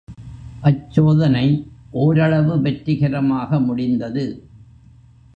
அச்சோதனை 0.61 1.47
ஓரளவு 1.91 2.61
வெற்றிகரமாக 2.61 3.59
முடிந்தது. 3.59 4.25